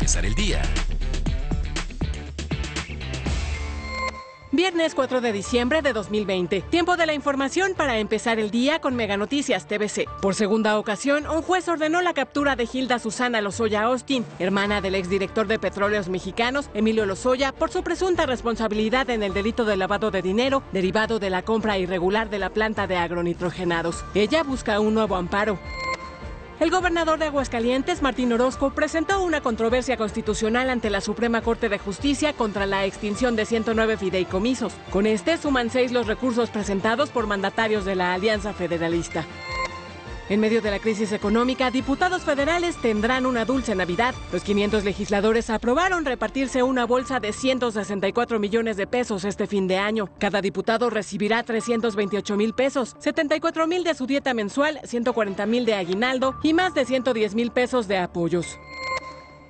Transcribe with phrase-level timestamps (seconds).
[0.00, 0.62] empezar el día.
[4.50, 6.62] Viernes 4 de diciembre de 2020.
[6.62, 10.08] Tiempo de la información para empezar el día con Mega Noticias TVC.
[10.22, 14.94] Por segunda ocasión, un juez ordenó la captura de Hilda Susana Lozoya Austin, hermana del
[14.94, 20.10] exdirector de Petróleos Mexicanos, Emilio Lozoya, por su presunta responsabilidad en el delito de lavado
[20.10, 24.02] de dinero derivado de la compra irregular de la planta de agronitrogenados.
[24.14, 25.58] Ella busca un nuevo amparo.
[26.60, 31.78] El gobernador de Aguascalientes, Martín Orozco, presentó una controversia constitucional ante la Suprema Corte de
[31.78, 34.74] Justicia contra la extinción de 109 fideicomisos.
[34.90, 39.24] Con este suman seis los recursos presentados por mandatarios de la Alianza Federalista.
[40.30, 44.14] En medio de la crisis económica, diputados federales tendrán una dulce Navidad.
[44.32, 49.78] Los 500 legisladores aprobaron repartirse una bolsa de 164 millones de pesos este fin de
[49.78, 50.08] año.
[50.20, 55.74] Cada diputado recibirá 328 mil pesos, 74 mil de su dieta mensual, 140 mil de
[55.74, 58.60] aguinaldo y más de 110 mil pesos de apoyos.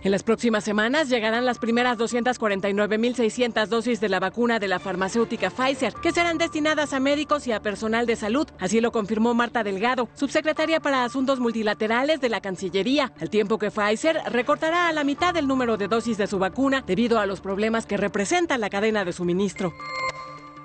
[0.02, 5.50] En las próximas semanas llegarán las primeras 249.600 dosis de la vacuna de la farmacéutica
[5.50, 8.48] Pfizer, que serán destinadas a médicos y a personal de salud.
[8.58, 13.70] Así lo confirmó Marta Delgado, subsecretaria para Asuntos Multilaterales de la Cancillería, al tiempo que
[13.70, 17.42] Pfizer recortará a la mitad el número de dosis de su vacuna debido a los
[17.42, 19.74] problemas que representa la cadena de suministro.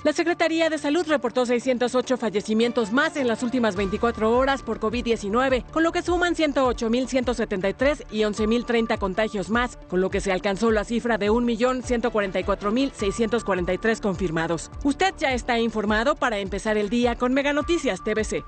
[0.06, 5.66] La Secretaría de Salud reportó 608 fallecimientos más en las últimas 24 horas por COVID-19,
[5.72, 10.84] con lo que suman 108.173 y 11.030 contagios más, con lo que se alcanzó la
[10.84, 14.70] cifra de 1.144.643 confirmados.
[14.84, 18.44] Usted ya está informado para empezar el día con Mega Noticias TVC.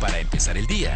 [0.00, 0.92] Para empezar el día,